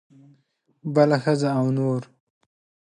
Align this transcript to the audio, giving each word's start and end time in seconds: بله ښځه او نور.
بله 0.93 1.17
ښځه 1.23 1.49
او 1.59 1.65
نور. 1.77 2.01